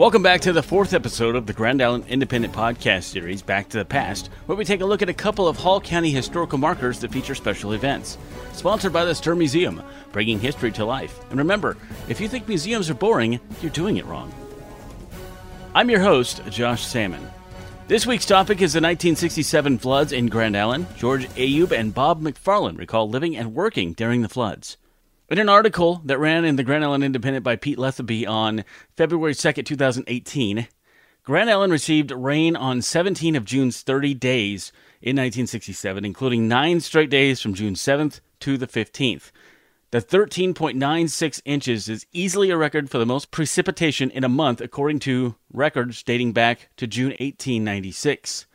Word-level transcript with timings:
Welcome 0.00 0.22
back 0.22 0.40
to 0.40 0.54
the 0.54 0.62
fourth 0.62 0.94
episode 0.94 1.36
of 1.36 1.44
the 1.44 1.52
Grand 1.52 1.82
Island 1.82 2.06
Independent 2.08 2.54
Podcast 2.54 3.02
Series, 3.02 3.42
Back 3.42 3.68
to 3.68 3.76
the 3.76 3.84
Past, 3.84 4.28
where 4.46 4.56
we 4.56 4.64
take 4.64 4.80
a 4.80 4.86
look 4.86 5.02
at 5.02 5.10
a 5.10 5.12
couple 5.12 5.46
of 5.46 5.58
Hall 5.58 5.78
County 5.78 6.10
historical 6.10 6.56
markers 6.56 7.00
that 7.00 7.12
feature 7.12 7.34
special 7.34 7.74
events. 7.74 8.16
Sponsored 8.54 8.94
by 8.94 9.04
the 9.04 9.12
Stuhr 9.12 9.36
Museum, 9.36 9.82
bringing 10.10 10.40
history 10.40 10.72
to 10.72 10.86
life. 10.86 11.20
And 11.28 11.38
remember, 11.38 11.76
if 12.08 12.18
you 12.18 12.28
think 12.28 12.48
museums 12.48 12.88
are 12.88 12.94
boring, 12.94 13.40
you're 13.60 13.70
doing 13.72 13.98
it 13.98 14.06
wrong. 14.06 14.32
I'm 15.74 15.90
your 15.90 16.00
host, 16.00 16.40
Josh 16.48 16.86
Salmon. 16.86 17.28
This 17.86 18.06
week's 18.06 18.24
topic 18.24 18.62
is 18.62 18.72
the 18.72 18.78
1967 18.78 19.80
floods 19.80 20.12
in 20.12 20.28
Grand 20.28 20.56
Island. 20.56 20.86
George 20.96 21.28
Ayoub 21.34 21.72
and 21.72 21.92
Bob 21.92 22.22
McFarland 22.22 22.78
recall 22.78 23.06
living 23.06 23.36
and 23.36 23.54
working 23.54 23.92
during 23.92 24.22
the 24.22 24.30
floods. 24.30 24.78
In 25.30 25.38
an 25.38 25.48
article 25.48 26.02
that 26.06 26.18
ran 26.18 26.44
in 26.44 26.56
the 26.56 26.64
Grand 26.64 26.82
Island 26.82 27.04
Independent 27.04 27.44
by 27.44 27.54
Pete 27.54 27.78
Letheby 27.78 28.26
on 28.26 28.64
February 28.96 29.32
2nd, 29.32 29.64
2018, 29.64 30.66
Grand 31.22 31.48
Island 31.48 31.72
received 31.72 32.10
rain 32.10 32.56
on 32.56 32.82
17 32.82 33.36
of 33.36 33.44
June's 33.44 33.82
30 33.82 34.14
days 34.14 34.72
in 35.00 35.14
1967, 35.14 36.04
including 36.04 36.48
nine 36.48 36.80
straight 36.80 37.10
days 37.10 37.40
from 37.40 37.54
June 37.54 37.74
7th 37.74 38.18
to 38.40 38.58
the 38.58 38.66
15th. 38.66 39.30
The 39.92 40.02
13.96 40.02 41.42
inches 41.44 41.88
is 41.88 42.06
easily 42.12 42.50
a 42.50 42.56
record 42.56 42.90
for 42.90 42.98
the 42.98 43.06
most 43.06 43.30
precipitation 43.30 44.10
in 44.10 44.24
a 44.24 44.28
month, 44.28 44.60
according 44.60 44.98
to 45.00 45.36
records 45.52 46.02
dating 46.02 46.32
back 46.32 46.70
to 46.76 46.88
June 46.88 47.10
1896. 47.10 48.46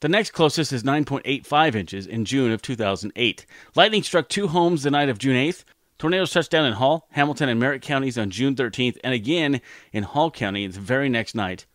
The 0.00 0.08
next 0.08 0.32
closest 0.32 0.72
is 0.72 0.82
9.85 0.82 1.74
inches 1.74 2.06
in 2.06 2.24
June 2.24 2.50
of 2.50 2.62
2008. 2.62 3.46
Lightning 3.74 4.02
struck 4.02 4.28
two 4.28 4.48
homes 4.48 4.82
the 4.82 4.90
night 4.90 5.08
of 5.08 5.18
June 5.18 5.36
8th, 5.36 5.64
Tornadoes 5.98 6.32
touched 6.32 6.50
down 6.50 6.66
in 6.66 6.74
Hall, 6.74 7.06
Hamilton, 7.12 7.48
and 7.48 7.60
Merrick 7.60 7.82
counties 7.82 8.18
on 8.18 8.30
June 8.30 8.54
13th, 8.54 8.98
and 9.04 9.14
again 9.14 9.60
in 9.92 10.02
Hall 10.02 10.30
County 10.30 10.66
the 10.66 10.80
very 10.80 11.08
next 11.08 11.34
night. 11.34 11.66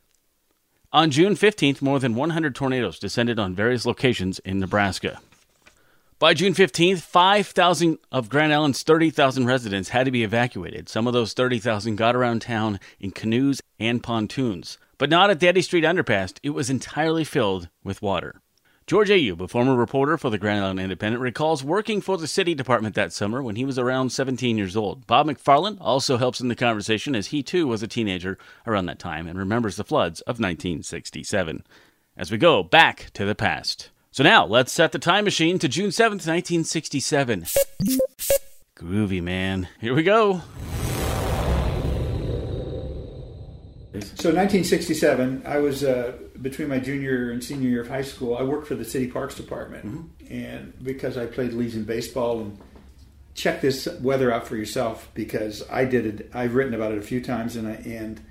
On 0.92 1.12
June 1.12 1.36
15th, 1.36 1.82
more 1.82 2.00
than 2.00 2.16
100 2.16 2.56
tornadoes 2.56 3.00
descended 3.00 3.40
on 3.40 3.54
various 3.54 3.86
locations 3.86 4.40
in 4.40 4.60
Nebraska. 4.60 5.20
By 6.18 6.34
June 6.34 6.54
15th, 6.54 7.00
5,000 7.00 7.98
of 8.12 8.28
Grand 8.28 8.52
Island's 8.52 8.84
30,000 8.84 9.46
residents 9.46 9.90
had 9.90 10.04
to 10.04 10.12
be 10.12 10.24
evacuated. 10.24 10.90
Some 10.90 11.08
of 11.08 11.14
those 11.14 11.34
30,000 11.34 11.96
got 11.96 12.16
around 12.16 12.42
town 12.42 12.80
in 13.00 13.12
canoes 13.12 13.62
and 13.80 14.04
pontoons. 14.04 14.78
But 14.98 15.10
not 15.10 15.30
at 15.30 15.42
Eddy 15.42 15.62
Street 15.62 15.86
Underpass, 15.86 16.34
it 16.44 16.50
was 16.50 16.70
entirely 16.70 17.24
filled 17.24 17.70
with 17.86 18.02
water. 18.02 18.42
George 18.90 19.10
Ayoub, 19.10 19.40
a 19.40 19.48
former 19.48 19.76
reporter 19.76 20.18
for 20.18 20.32
the 20.32 20.40
Grand 20.40 20.64
Island 20.64 20.80
Independent, 20.80 21.22
recalls 21.22 21.64
working 21.64 22.02
for 22.02 22.18
the 22.18 22.26
city 22.26 22.56
department 22.56 22.96
that 22.96 23.14
summer 23.14 23.44
when 23.44 23.56
he 23.56 23.64
was 23.64 23.78
around 23.78 24.10
17 24.10 24.58
years 24.58 24.76
old. 24.76 25.06
Bob 25.06 25.28
McFarland 25.28 25.78
also 25.80 26.18
helps 26.18 26.42
in 26.42 26.48
the 26.48 26.56
conversation 26.56 27.16
as 27.16 27.28
he 27.28 27.44
too 27.44 27.68
was 27.68 27.84
a 27.84 27.88
teenager 27.88 28.40
around 28.66 28.88
that 28.88 28.98
time 28.98 29.28
and 29.28 29.38
remembers 29.38 29.76
the 29.76 29.84
floods 29.84 30.22
of 30.22 30.40
1967. 30.40 31.64
As 32.18 32.32
we 32.32 32.40
go 32.40 32.64
back 32.64 33.12
to 33.14 33.26
the 33.26 33.36
past. 33.36 33.92
So 34.10 34.24
now, 34.24 34.44
let's 34.48 34.72
set 34.72 34.92
the 34.92 34.98
time 34.98 35.26
machine 35.26 35.60
to 35.60 35.68
June 35.68 35.92
7th, 35.92 36.26
1967. 36.26 37.46
Groovy, 38.76 39.22
man. 39.22 39.68
Here 39.80 39.94
we 39.94 40.02
go. 40.02 40.42
So 43.94 44.34
1967, 44.34 45.44
I 45.46 45.60
was 45.60 45.84
uh, 45.84 46.14
between 46.42 46.68
my 46.68 46.80
junior 46.80 47.32
and 47.32 47.44
senior 47.44 47.70
year 47.70 47.82
of 47.82 47.90
high 47.90 48.02
school. 48.02 48.38
I 48.38 48.44
worked 48.44 48.68
for 48.68 48.76
the 48.76 48.86
city 48.86 49.08
parks 49.08 49.36
department, 49.36 49.86
mm-hmm. 49.86 50.34
and 50.34 50.74
because 50.84 51.18
I 51.18 51.26
played 51.26 51.54
Legion 51.54 51.84
baseball 51.84 52.42
and 52.42 52.58
check 53.34 53.62
this 53.62 53.88
weather 54.02 54.32
out 54.32 54.48
for 54.48 54.56
yourself 54.56 55.10
because 55.14 55.64
I 55.70 55.86
did 55.86 56.06
it. 56.06 56.32
I've 56.34 56.56
written 56.56 56.74
about 56.74 56.92
it 56.92 56.98
a 56.98 57.04
few 57.04 57.22
times, 57.22 57.56
and 57.56 57.68
I 57.68 57.72
and 57.72 58.22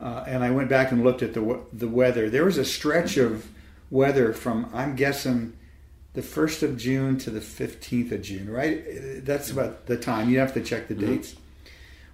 uh, 0.00 0.24
and 0.26 0.44
I 0.44 0.50
went 0.50 0.68
back 0.68 0.92
and 0.92 1.04
looked 1.04 1.22
at 1.22 1.34
the 1.34 1.60
the 1.72 1.88
weather. 1.88 2.30
There 2.30 2.44
was 2.44 2.58
a 2.58 2.64
stretch 2.64 3.16
of 3.16 3.48
weather 3.90 4.32
from 4.32 4.70
I'm 4.72 4.96
guessing 4.96 5.56
the 6.14 6.22
first 6.22 6.62
of 6.62 6.76
June 6.76 7.18
to 7.18 7.30
the 7.30 7.40
fifteenth 7.40 8.12
of 8.12 8.22
June. 8.22 8.50
Right, 8.50 9.24
that's 9.24 9.50
about 9.50 9.86
the 9.86 9.96
time. 9.96 10.30
You 10.30 10.38
have 10.38 10.54
to 10.54 10.60
check 10.60 10.88
the 10.88 10.94
mm-hmm. 10.94 11.14
dates 11.14 11.36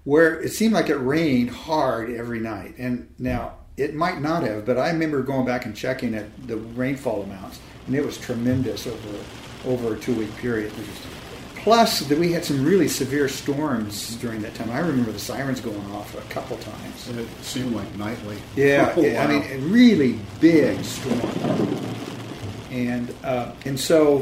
where 0.04 0.40
it 0.40 0.50
seemed 0.50 0.72
like 0.72 0.88
it 0.88 0.96
rained 0.96 1.50
hard 1.50 2.10
every 2.10 2.40
night. 2.40 2.74
And 2.78 3.12
now 3.18 3.54
it 3.76 3.94
might 3.94 4.20
not 4.20 4.42
have, 4.42 4.66
but 4.66 4.78
I 4.78 4.90
remember 4.90 5.22
going 5.22 5.46
back 5.46 5.64
and 5.64 5.74
checking 5.74 6.14
at 6.14 6.46
the 6.46 6.56
rainfall 6.56 7.22
amounts, 7.22 7.60
and 7.86 7.94
it 7.94 8.04
was 8.04 8.18
tremendous 8.18 8.86
over 8.86 9.18
over 9.66 9.94
a 9.94 9.98
two 9.98 10.14
week 10.14 10.34
period. 10.36 10.72
Plus, 11.56 12.00
that 12.00 12.18
we 12.18 12.32
had 12.32 12.42
some 12.42 12.64
really 12.64 12.88
severe 12.88 13.28
storms 13.28 14.16
during 14.16 14.40
that 14.40 14.54
time. 14.54 14.70
I 14.70 14.78
remember 14.78 15.12
the 15.12 15.18
sirens 15.18 15.60
going 15.60 15.84
off 15.92 16.14
a 16.14 16.32
couple 16.32 16.56
times. 16.56 17.08
And 17.08 17.20
it 17.20 17.28
seemed 17.42 17.74
like 17.74 17.94
nightly. 17.96 18.38
Yeah, 18.56 18.94
oh, 18.96 19.02
wow. 19.02 19.22
I 19.22 19.26
mean, 19.26 19.42
a 19.42 19.58
really 19.58 20.18
big 20.40 20.82
storm. 20.82 21.20
And 22.70 23.14
uh, 23.22 23.52
and 23.66 23.78
so 23.78 24.20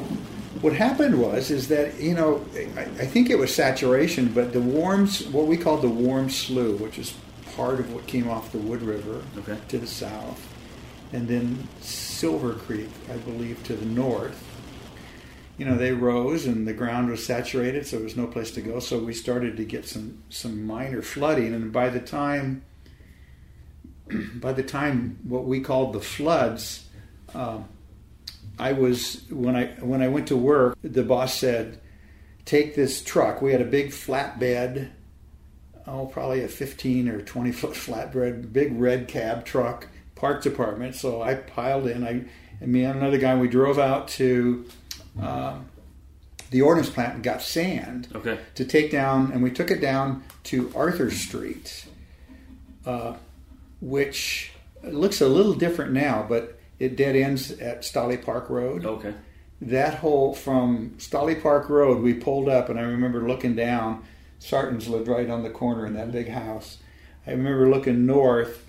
what 0.63 0.73
happened 0.73 1.21
was 1.21 1.51
is 1.51 1.69
that 1.69 2.01
you 2.01 2.15
know 2.15 2.45
I, 2.77 2.81
I, 2.81 3.07
think 3.07 3.31
it 3.31 3.39
was 3.39 3.55
saturation, 3.55 4.33
but 4.33 4.53
the 4.53 4.61
Worms, 4.61 5.27
what 5.29 5.47
we 5.47 5.57
called 5.57 5.83
the 5.83 5.89
warm 5.89 6.31
Slough, 6.31 6.81
which 6.81 6.99
is 6.99 7.15
part 7.59 7.81
of 7.81 7.93
what 7.93 8.07
came 8.07 8.31
off 8.31 8.53
the 8.53 8.59
Wood 8.59 8.83
River 8.83 9.21
okay. 9.37 9.59
to 9.67 9.79
the 9.79 9.87
south, 9.87 10.47
and 11.13 11.27
then 11.27 11.67
Silver 11.81 12.55
Creek, 12.55 12.89
I 13.13 13.17
believe, 13.17 13.61
to 13.65 13.75
the 13.75 13.85
north. 13.85 14.45
You 15.57 15.65
know, 15.65 15.77
they 15.77 15.91
rose 15.91 16.47
and 16.47 16.69
the 16.69 16.73
ground 16.73 17.11
was 17.11 17.27
saturated, 17.27 17.85
so 17.85 17.97
there 17.97 18.05
was 18.05 18.17
no 18.17 18.29
place 18.29 18.53
to 18.53 18.61
go. 18.61 18.79
So 18.79 19.01
we 19.01 19.13
started 19.13 19.57
to 19.57 19.65
get 19.65 19.87
some 19.87 20.23
some 20.29 20.65
minor 20.65 21.03
flooding, 21.03 21.53
and 21.53 21.73
by 21.73 21.89
the 21.89 21.99
time 21.99 22.63
by 24.37 24.53
the 24.53 24.63
time 24.63 25.19
what 25.25 25.45
we 25.45 25.61
called 25.61 25.93
the 25.93 26.01
floods. 26.01 26.87
Um, 27.35 27.69
I 28.57 28.73
was 28.73 29.25
when 29.31 29.57
I 29.57 29.67
when 29.81 30.01
I 30.01 30.09
went 30.09 30.29
to 30.29 30.37
work, 30.37 30.79
the 30.83 31.03
boss 31.03 31.35
said, 31.35 31.81
"Take 32.45 32.77
this 32.77 33.03
truck." 33.03 33.43
We 33.43 33.51
had 33.51 33.61
a 33.61 33.65
big 33.65 33.91
flatbed, 33.91 34.91
oh, 35.89 36.07
probably 36.07 36.43
a 36.43 36.49
15 36.49 37.09
or 37.09 37.21
20 37.21 37.53
foot 37.53 37.73
flatbed, 37.73 38.53
big 38.53 38.79
red 38.79 39.09
cab 39.09 39.45
truck, 39.45 39.89
park 40.15 40.43
department. 40.43 40.95
So 40.95 41.23
I 41.23 41.35
piled 41.35 41.87
in. 41.87 42.05
I 42.05 42.25
and 42.61 42.73
me 42.73 42.85
and 42.85 42.99
another 42.99 43.19
guy, 43.19 43.37
we 43.37 43.49
drove 43.49 43.79
out 43.79 44.09
to 44.09 44.67
uh, 45.21 45.59
the 46.51 46.63
ordnance 46.63 46.91
plant 46.91 47.15
and 47.15 47.23
got 47.23 47.43
sand 47.43 48.09
okay. 48.15 48.39
to 48.55 48.65
take 48.65 48.91
down, 48.91 49.33
and 49.33 49.43
we 49.43 49.51
took 49.51 49.71
it 49.71 49.81
down 49.81 50.25
to 50.45 50.73
Arthur 50.75 51.11
Street, 51.11 51.87
uh, 52.85 53.15
which 53.81 54.53
looks 54.83 55.21
a 55.21 55.29
little 55.29 55.55
different 55.55 55.93
now, 55.93 56.25
but 56.29 56.59
it 56.79 56.97
dead 56.97 57.17
ends 57.17 57.53
at 57.53 57.83
Stolley 57.83 58.23
Park 58.23 58.51
Road. 58.51 58.85
Okay. 58.85 59.15
That 59.61 59.95
whole 59.97 60.35
from 60.35 60.91
Stolley 60.99 61.41
Park 61.41 61.69
Road, 61.69 62.03
we 62.03 62.15
pulled 62.15 62.49
up, 62.49 62.69
and 62.69 62.79
I 62.79 62.83
remember 62.83 63.27
looking 63.27 63.55
down. 63.55 64.05
Sartons 64.41 64.89
lived 64.89 65.09
right 65.09 65.29
on 65.29 65.43
the 65.43 65.51
corner 65.51 65.87
in 65.87 65.95
that 65.95 66.13
big 66.13 66.29
house. 66.29 66.79
I 67.27 67.33
remember 67.33 67.69
looking 67.69 68.07
north, 68.07 68.65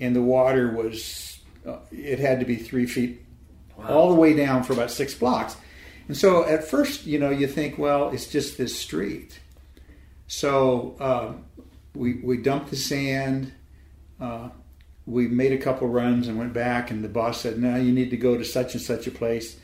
and 0.00 0.14
the 0.14 0.22
water 0.22 0.70
was, 0.70 1.38
uh, 1.66 1.78
it 1.90 2.18
had 2.18 2.40
to 2.40 2.46
be 2.46 2.56
three 2.56 2.86
feet 2.86 3.22
wow. 3.76 3.88
all 3.88 4.08
the 4.10 4.20
way 4.20 4.34
down 4.34 4.62
for 4.64 4.72
about 4.72 4.90
six 4.90 5.14
blocks. 5.14 5.56
And 6.08 6.16
so 6.16 6.44
at 6.44 6.64
first, 6.64 7.06
you 7.06 7.18
know, 7.18 7.30
you 7.30 7.46
think, 7.46 7.78
well, 7.78 8.10
it's 8.10 8.26
just 8.26 8.58
this 8.58 8.78
street. 8.78 9.40
So 10.26 10.96
um, 11.00 11.44
we, 11.94 12.14
we 12.14 12.36
dumped 12.38 12.70
the 12.70 12.76
sand. 12.76 13.52
Uh, 14.20 14.50
we 15.06 15.28
made 15.28 15.52
a 15.52 15.58
couple 15.58 15.88
runs 15.88 16.28
and 16.28 16.38
went 16.38 16.52
back, 16.52 16.90
and 16.90 17.02
the 17.02 17.08
boss 17.08 17.40
said, 17.40 17.58
"No, 17.58 17.76
you 17.76 17.92
need 17.92 18.10
to 18.10 18.16
go 18.16 18.36
to 18.36 18.44
such 18.44 18.74
and 18.74 18.82
such 18.82 19.06
a 19.06 19.10
place, 19.10 19.56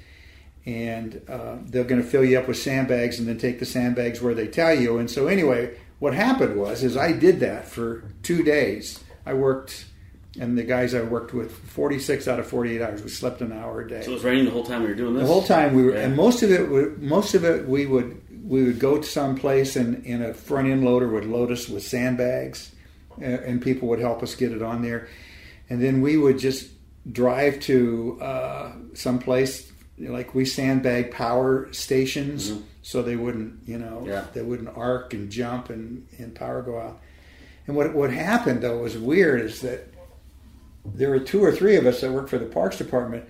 and 0.68 1.22
uh, 1.28 1.56
they're 1.64 1.84
going 1.84 2.02
to 2.02 2.06
fill 2.06 2.24
you 2.24 2.38
up 2.38 2.46
with 2.46 2.58
sandbags, 2.58 3.18
and 3.18 3.26
then 3.26 3.38
take 3.38 3.58
the 3.58 3.66
sandbags 3.66 4.20
where 4.20 4.34
they 4.34 4.46
tell 4.46 4.74
you." 4.74 4.98
And 4.98 5.10
so, 5.10 5.26
anyway, 5.26 5.76
what 5.98 6.12
happened 6.12 6.56
was, 6.60 6.84
is 6.84 6.96
I 6.96 7.12
did 7.12 7.40
that 7.40 7.66
for 7.66 8.04
two 8.22 8.42
days. 8.42 9.02
I 9.24 9.32
worked, 9.32 9.86
and 10.38 10.58
the 10.58 10.62
guys 10.62 10.94
I 10.94 11.02
worked 11.02 11.32
with, 11.32 11.50
forty 11.50 11.98
six 11.98 12.28
out 12.28 12.38
of 12.38 12.46
forty 12.46 12.76
eight 12.76 12.82
hours. 12.82 13.02
We 13.02 13.08
slept 13.08 13.40
an 13.40 13.52
hour 13.52 13.80
a 13.80 13.88
day. 13.88 14.02
So 14.02 14.10
it 14.10 14.14
was 14.14 14.24
raining 14.24 14.44
the 14.44 14.50
whole 14.50 14.66
time 14.66 14.82
we 14.82 14.88
were 14.88 14.94
doing 14.94 15.14
this. 15.14 15.22
The 15.22 15.32
whole 15.32 15.44
time 15.44 15.74
we 15.74 15.84
were, 15.84 15.94
yeah. 15.94 16.04
and 16.04 16.14
most 16.14 16.42
of 16.42 16.50
it, 16.50 17.00
most 17.00 17.34
of 17.34 17.44
it, 17.44 17.66
we 17.66 17.86
would 17.86 18.20
we 18.46 18.64
would 18.64 18.78
go 18.78 18.98
to 18.98 19.08
some 19.08 19.36
place, 19.36 19.74
and, 19.74 20.04
and 20.04 20.22
a 20.22 20.34
front 20.34 20.68
end 20.68 20.84
loader 20.84 21.08
would 21.08 21.24
load 21.24 21.50
us 21.50 21.68
with 21.68 21.82
sandbags, 21.82 22.72
and 23.20 23.62
people 23.62 23.88
would 23.88 24.00
help 24.00 24.22
us 24.22 24.34
get 24.34 24.52
it 24.52 24.62
on 24.62 24.82
there 24.82 25.08
and 25.70 25.82
then 25.82 26.00
we 26.00 26.16
would 26.16 26.38
just 26.38 26.70
drive 27.10 27.60
to 27.60 28.18
uh, 28.20 28.72
some 28.94 29.18
place 29.18 29.70
like 30.00 30.34
we 30.34 30.44
sandbag 30.44 31.10
power 31.10 31.72
stations 31.72 32.50
mm-hmm. 32.50 32.62
so 32.82 33.02
they 33.02 33.16
wouldn't 33.16 33.60
you 33.66 33.78
know 33.78 34.04
yeah. 34.06 34.24
they 34.32 34.42
wouldn't 34.42 34.68
arc 34.76 35.12
and 35.14 35.30
jump 35.30 35.70
and, 35.70 36.06
and 36.18 36.34
power 36.34 36.62
go 36.62 36.78
out 36.78 37.00
and 37.66 37.76
what 37.76 37.92
what 37.94 38.12
happened 38.12 38.62
though 38.62 38.78
was 38.78 38.96
weird 38.96 39.40
is 39.40 39.60
that 39.60 39.92
there 40.84 41.10
were 41.10 41.18
two 41.18 41.42
or 41.44 41.52
three 41.52 41.76
of 41.76 41.86
us 41.86 42.00
that 42.00 42.12
worked 42.12 42.30
for 42.30 42.38
the 42.38 42.46
parks 42.46 42.78
department 42.78 43.24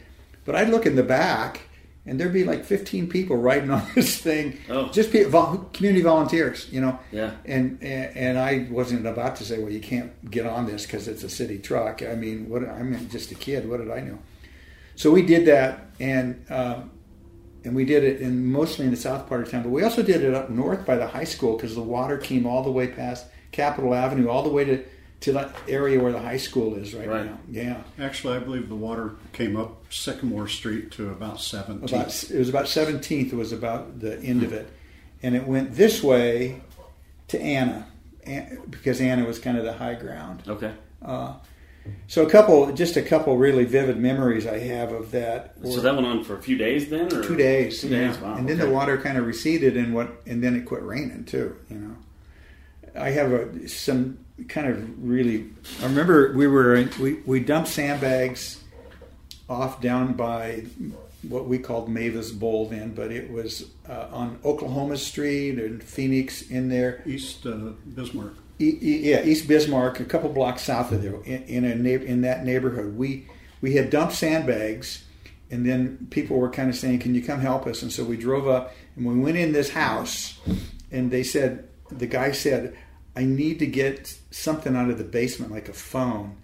but 0.44 0.54
i'd 0.54 0.68
look 0.68 0.86
in 0.86 0.96
the 0.96 1.02
back 1.02 1.62
and 2.08 2.18
there'd 2.18 2.32
be 2.32 2.44
like 2.44 2.64
15 2.64 3.08
people 3.08 3.36
riding 3.36 3.70
on 3.78 3.86
this 3.94 4.16
thing, 4.16 4.58
Oh. 4.70 4.88
just 4.88 5.12
pe- 5.12 5.24
vol- 5.24 5.68
community 5.74 6.02
volunteers, 6.02 6.66
you 6.72 6.80
know. 6.80 6.98
Yeah. 7.12 7.32
And, 7.44 7.78
and 7.82 8.16
and 8.16 8.38
I 8.38 8.66
wasn't 8.70 9.06
about 9.06 9.36
to 9.36 9.44
say, 9.44 9.58
well, 9.58 9.70
you 9.70 9.80
can't 9.80 10.30
get 10.30 10.46
on 10.46 10.66
this 10.66 10.86
because 10.86 11.06
it's 11.06 11.22
a 11.22 11.28
city 11.28 11.58
truck. 11.58 12.02
I 12.02 12.14
mean, 12.14 12.48
what? 12.48 12.66
I 12.66 12.82
mean, 12.82 13.08
just 13.10 13.30
a 13.30 13.34
kid. 13.34 13.68
What 13.68 13.78
did 13.78 13.90
I 13.90 14.00
know? 14.00 14.18
So 14.98 15.12
we 15.12 15.22
did 15.22 15.46
that, 15.46 15.86
and 16.00 16.44
um, 16.50 16.90
and 17.64 17.76
we 17.76 17.84
did 17.84 18.02
it 18.02 18.20
in 18.20 18.50
mostly 18.50 18.84
in 18.84 18.90
the 18.90 18.96
south 18.96 19.28
part 19.28 19.42
of 19.42 19.48
town, 19.50 19.62
but 19.62 19.68
we 19.68 19.84
also 19.84 20.02
did 20.02 20.22
it 20.24 20.34
up 20.34 20.50
north 20.50 20.84
by 20.84 20.96
the 20.96 21.06
high 21.06 21.22
school 21.24 21.56
because 21.56 21.76
the 21.76 21.82
water 21.82 22.18
came 22.18 22.46
all 22.46 22.64
the 22.64 22.70
way 22.72 22.88
past 22.88 23.26
Capitol 23.52 23.94
Avenue, 23.94 24.28
all 24.28 24.42
the 24.42 24.48
way 24.50 24.64
to 24.64 24.84
to 25.20 25.32
that 25.32 25.54
area 25.68 26.00
where 26.02 26.10
the 26.10 26.18
high 26.18 26.36
school 26.36 26.74
is 26.74 26.94
right, 26.94 27.08
Right. 27.08 27.26
now. 27.26 27.38
Yeah. 27.48 27.82
Actually, 28.00 28.36
I 28.36 28.40
believe 28.40 28.68
the 28.68 28.74
water 28.74 29.14
came 29.32 29.56
up 29.56 29.84
Sycamore 29.88 30.48
Street 30.48 30.90
to 30.92 31.10
about 31.10 31.36
17th. 31.38 31.88
about 31.88 32.30
it 32.30 32.38
was 32.38 32.48
about 32.48 32.64
17th 32.66 33.32
It 33.32 33.36
was 33.36 33.52
about 33.52 34.00
the 34.00 34.18
end 34.20 34.42
of 34.42 34.52
it 34.52 34.68
and 35.22 35.34
it 35.36 35.44
went 35.46 35.74
this 35.74 36.02
way 36.04 36.60
to 37.28 37.40
anna 37.40 37.86
because 38.70 39.00
anna 39.00 39.24
was 39.24 39.38
kind 39.40 39.58
of 39.58 39.64
the 39.64 39.72
high 39.72 39.94
ground 39.94 40.42
Okay. 40.46 40.72
So 42.06 42.24
a 42.26 42.30
couple 42.30 42.70
just 42.72 42.96
a 42.96 43.02
couple 43.02 43.36
really 43.36 43.64
vivid 43.64 43.98
memories 43.98 44.46
i 44.46 44.58
have 44.58 44.92
of 44.92 45.10
that 45.10 45.54
So 45.62 45.80
that 45.80 45.94
went 45.94 46.06
on 46.06 46.24
for 46.24 46.36
a 46.36 46.42
few 46.42 46.56
days 46.58 46.88
then, 46.90 47.06
or 47.12 47.22
two 47.22 47.36
days 47.36 47.80
Two 47.80 47.88
yeah. 47.88 48.08
days. 48.08 48.18
Wow. 48.18 48.34
and 48.34 48.48
then 48.48 48.60
okay. 48.60 48.66
the 48.68 48.72
water 48.74 48.98
kind 48.98 49.16
of 49.18 49.26
receded 49.26 49.76
and 49.76 49.94
what 49.94 50.10
and 50.26 50.42
then 50.42 50.54
it 50.56 50.66
quit 50.66 50.82
raining 50.82 51.24
too 51.24 51.56
you 51.70 51.78
know 51.78 51.96
i 52.94 53.10
have 53.10 53.32
a, 53.32 53.68
some 53.68 54.18
kind 54.48 54.68
of 54.68 55.04
really 55.04 55.50
i 55.80 55.84
remember 55.84 56.32
we 56.34 56.46
were 56.46 56.88
we, 57.00 57.14
we 57.26 57.40
dumped 57.40 57.68
sandbags 57.68 58.62
off 59.48 59.80
down 59.80 60.12
by 60.12 60.64
what 61.22 61.46
we 61.46 61.58
called 61.58 61.88
Mavis 61.88 62.30
Bowl 62.30 62.66
then, 62.68 62.94
but 62.94 63.10
it 63.10 63.30
was 63.30 63.70
uh, 63.88 64.06
on 64.12 64.38
Oklahoma 64.44 64.96
Street 64.96 65.58
and 65.58 65.82
Phoenix 65.82 66.42
in 66.42 66.68
there. 66.68 67.02
East 67.06 67.44
uh, 67.46 67.72
Bismarck. 67.94 68.34
Yeah, 68.58 69.24
East 69.24 69.46
Bismarck, 69.46 70.00
a 70.00 70.04
couple 70.04 70.30
blocks 70.30 70.62
south 70.62 70.90
of 70.90 71.02
there, 71.02 71.22
in, 71.22 71.44
in 71.44 71.64
a 71.64 71.88
in 72.04 72.22
that 72.22 72.44
neighborhood. 72.44 72.96
We 72.96 73.28
we 73.60 73.74
had 73.74 73.88
dumped 73.88 74.14
sandbags, 74.14 75.04
and 75.50 75.64
then 75.64 76.08
people 76.10 76.38
were 76.38 76.50
kind 76.50 76.68
of 76.68 76.74
saying, 76.74 76.98
"Can 76.98 77.14
you 77.14 77.22
come 77.22 77.40
help 77.40 77.66
us?" 77.68 77.82
And 77.82 77.92
so 77.92 78.02
we 78.02 78.16
drove 78.16 78.48
up, 78.48 78.74
and 78.96 79.06
we 79.06 79.16
went 79.16 79.36
in 79.36 79.52
this 79.52 79.70
house, 79.70 80.38
and 80.90 81.10
they 81.10 81.22
said, 81.22 81.68
the 81.90 82.08
guy 82.08 82.32
said, 82.32 82.76
"I 83.14 83.24
need 83.24 83.60
to 83.60 83.66
get 83.66 84.18
something 84.32 84.74
out 84.74 84.90
of 84.90 84.98
the 84.98 85.04
basement, 85.04 85.52
like 85.52 85.68
a 85.68 85.72
phone." 85.72 86.36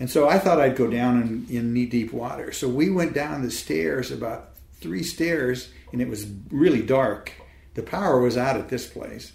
And 0.00 0.10
so 0.10 0.28
I 0.28 0.38
thought 0.38 0.60
I'd 0.60 0.76
go 0.76 0.88
down 0.88 1.22
in, 1.22 1.56
in 1.56 1.72
knee 1.74 1.86
deep 1.86 2.12
water. 2.12 2.52
So 2.52 2.68
we 2.68 2.90
went 2.90 3.14
down 3.14 3.42
the 3.42 3.50
stairs, 3.50 4.10
about 4.10 4.56
three 4.80 5.02
stairs, 5.02 5.68
and 5.92 6.00
it 6.00 6.08
was 6.08 6.26
really 6.50 6.82
dark. 6.82 7.32
The 7.74 7.82
power 7.82 8.18
was 8.18 8.36
out 8.36 8.56
at 8.56 8.70
this 8.70 8.86
place, 8.86 9.32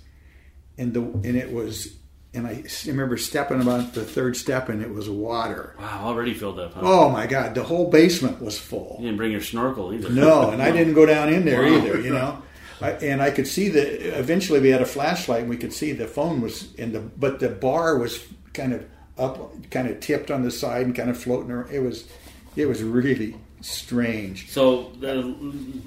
and 0.75 0.93
the 0.93 1.01
and 1.01 1.35
it 1.37 1.53
was. 1.53 1.98
And 2.31 2.45
I 2.45 2.63
remember 2.85 3.17
stepping 3.17 3.59
about 3.59 3.93
the 3.95 4.03
third 4.03 4.37
step, 4.37 4.69
and 4.69 4.83
it 4.83 4.93
was 4.93 5.09
water. 5.09 5.75
Wow, 5.79 6.01
already 6.05 6.35
filled 6.35 6.59
up. 6.59 6.75
Huh? 6.75 6.81
Oh 6.83 7.09
my 7.09 7.25
God! 7.25 7.55
The 7.55 7.63
whole 7.63 7.89
basement 7.89 8.39
was 8.39 8.55
full. 8.59 8.97
You 8.99 9.05
didn't 9.07 9.17
bring 9.17 9.31
your 9.31 9.41
snorkel 9.41 9.91
either. 9.93 10.11
No, 10.11 10.51
and 10.51 10.61
I 10.61 10.71
didn't 10.71 10.93
go 10.93 11.07
down 11.07 11.33
in 11.33 11.43
there 11.43 11.63
Wow. 11.63 11.77
either. 11.77 11.99
You 11.99 12.11
know, 12.11 12.41
I, 12.81 12.91
and 12.91 13.19
I 13.19 13.31
could 13.31 13.47
see 13.47 13.69
the. 13.69 14.15
Eventually, 14.19 14.59
we 14.59 14.69
had 14.69 14.81
a 14.81 14.85
flashlight, 14.85 15.41
and 15.41 15.49
we 15.49 15.57
could 15.57 15.73
see 15.73 15.91
the 15.91 16.05
phone 16.07 16.39
was 16.39 16.71
in 16.75 16.91
the. 16.91 16.99
But 16.99 17.39
the 17.39 17.49
bar 17.49 17.97
was 17.97 18.23
kind 18.53 18.73
of 18.73 18.85
up, 19.17 19.71
kind 19.71 19.87
of 19.87 19.99
tipped 19.99 20.29
on 20.29 20.43
the 20.43 20.51
side, 20.51 20.85
and 20.85 20.95
kind 20.95 21.09
of 21.09 21.17
floating 21.17 21.49
around. 21.49 21.71
It 21.73 21.79
was, 21.79 22.07
it 22.55 22.67
was 22.67 22.83
really 22.83 23.35
strange. 23.61 24.51
So 24.51 24.91
the, 24.99 25.35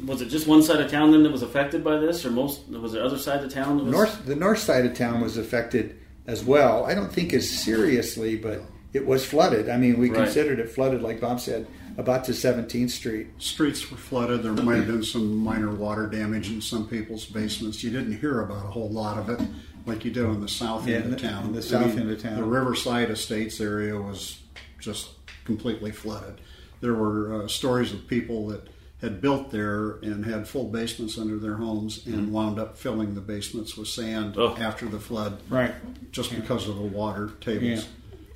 was 0.04 0.20
it 0.22 0.26
just 0.28 0.48
one 0.48 0.62
side 0.64 0.80
of 0.80 0.90
town 0.90 1.12
then 1.12 1.22
that 1.22 1.30
was 1.30 1.42
affected 1.42 1.84
by 1.84 1.98
this, 1.98 2.26
or 2.26 2.32
most? 2.32 2.68
Was 2.68 2.92
there 2.94 3.04
other 3.04 3.16
side 3.18 3.44
of 3.44 3.52
town 3.54 3.76
that 3.78 3.84
was? 3.84 3.92
North, 3.92 4.26
the 4.26 4.34
north 4.36 4.58
side 4.58 4.84
of 4.84 4.94
town 4.94 5.20
was 5.20 5.36
affected 5.36 5.98
as 6.26 6.44
well. 6.44 6.84
I 6.84 6.94
don't 6.94 7.12
think 7.12 7.32
as 7.32 7.48
seriously, 7.48 8.36
but 8.36 8.62
it 8.92 9.06
was 9.06 9.24
flooded. 9.24 9.68
I 9.68 9.76
mean, 9.76 9.98
we 9.98 10.10
Right. 10.10 10.24
considered 10.24 10.58
it 10.58 10.70
flooded, 10.70 11.02
like 11.02 11.20
Bob 11.20 11.40
said, 11.40 11.66
about 11.98 12.24
to 12.24 12.32
17th 12.34 12.90
Street. 12.90 13.28
Streets 13.38 13.90
were 13.90 13.96
flooded. 13.96 14.42
There 14.42 14.52
might 14.52 14.76
have 14.76 14.86
been 14.86 15.02
some 15.02 15.36
minor 15.36 15.70
water 15.74 16.06
damage 16.06 16.50
in 16.50 16.60
some 16.60 16.86
people's 16.86 17.24
basements. 17.26 17.82
You 17.82 17.90
didn't 17.90 18.18
hear 18.20 18.40
about 18.40 18.64
a 18.66 18.70
whole 18.70 18.90
lot 18.90 19.18
of 19.18 19.28
it 19.28 19.40
like 19.86 20.04
you 20.04 20.10
did 20.10 20.24
on 20.24 20.40
the 20.40 20.48
south 20.48 20.86
Yeah, 20.86 20.96
end 20.96 21.04
of 21.06 21.10
the- 21.12 21.16
town. 21.28 21.46
in 21.46 21.52
the 21.52 21.58
I 21.58 21.62
south 21.62 21.96
end 21.98 22.10
of 22.10 22.22
town. 22.22 22.36
The 22.36 22.44
Riverside 22.44 23.10
Estates 23.10 23.60
area 23.60 24.00
was 24.00 24.38
just 24.78 25.08
completely 25.44 25.90
flooded. 25.90 26.34
There 26.80 26.94
were 26.94 27.42
uh, 27.44 27.48
stories 27.48 27.92
of 27.92 28.06
people 28.08 28.48
that 28.48 28.68
had 29.02 29.20
built 29.20 29.50
there 29.50 29.96
and 29.96 30.24
had 30.24 30.48
full 30.48 30.68
basements 30.68 31.18
under 31.18 31.36
their 31.38 31.56
homes 31.56 32.06
and 32.06 32.14
mm-hmm. 32.14 32.32
wound 32.32 32.58
up 32.58 32.78
filling 32.78 33.14
the 33.14 33.20
basements 33.20 33.76
with 33.76 33.88
sand 33.88 34.36
Oh. 34.38 34.56
after 34.56 34.86
the 34.86 35.00
flood 35.00 35.40
Right. 35.50 35.74
just 36.12 36.30
because 36.34 36.68
of 36.68 36.76
the 36.76 36.82
water 36.82 37.32
Yeah, 37.32 37.44
tables. 37.54 37.88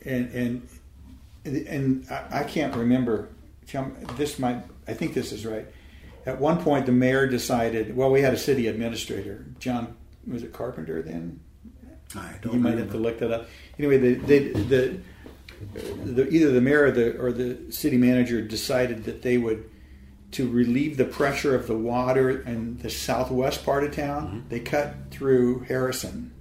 and 0.04 0.30
and 0.32 0.68
and 1.44 2.06
I, 2.10 2.40
I 2.40 2.44
can't 2.44 2.74
remember. 2.74 3.28
This 4.16 4.38
might. 4.38 4.62
I 4.88 4.94
think 4.94 5.14
this 5.14 5.30
is 5.32 5.46
right. 5.46 5.66
At 6.26 6.40
one 6.40 6.60
point, 6.62 6.86
the 6.86 6.92
mayor 6.92 7.26
decided. 7.28 7.96
Well, 7.96 8.10
we 8.10 8.20
had 8.20 8.34
a 8.34 8.38
city 8.38 8.66
administrator, 8.66 9.46
John. 9.60 9.94
Was 10.26 10.42
it 10.42 10.52
Carpenter 10.52 11.02
then? 11.02 11.38
I 12.16 12.34
don't 12.42 12.54
You 12.54 12.58
might 12.60 12.70
remember. 12.70 12.82
have 12.82 12.90
to 12.92 12.98
look 12.98 13.18
that 13.20 13.30
up. 13.30 13.48
Anyway, 13.78 13.98
the 13.98 14.14
the, 14.14 14.38
the, 14.64 14.98
the 16.12 16.28
either 16.30 16.50
the 16.50 16.60
mayor 16.60 16.84
or 16.86 16.90
the 16.90 17.16
or 17.18 17.30
the 17.32 17.70
city 17.70 17.96
manager 17.96 18.40
decided 18.42 19.04
that 19.04 19.22
they 19.22 19.38
would 19.38 19.70
to 20.32 20.48
relieve 20.48 20.96
the 20.96 21.04
pressure 21.04 21.54
of 21.54 21.66
the 21.66 21.76
water 21.76 22.42
in 22.42 22.78
the 22.78 22.90
southwest 22.90 23.64
part 23.64 23.84
of 23.84 23.94
town. 23.94 24.44
They 24.48 24.60
cut 24.60 24.94
through 25.10 25.60
Harrison. 25.60 26.32